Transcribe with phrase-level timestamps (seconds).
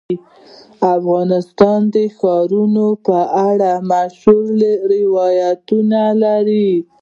[0.97, 3.17] افغانستان د ښارونو په
[3.49, 4.61] اړه مشهور
[4.93, 6.71] روایتونه لري.